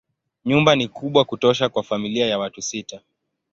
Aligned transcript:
Nyumba 0.45 0.75
ni 0.75 0.87
kubwa 0.87 1.25
kutosha 1.25 1.69
kwa 1.69 1.83
familia 1.83 2.25
ya 2.27 2.39
watu 2.39 2.61
sita. 2.61 3.01